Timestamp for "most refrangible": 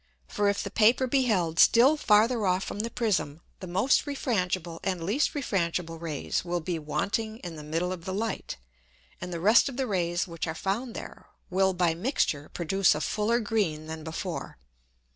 3.67-4.79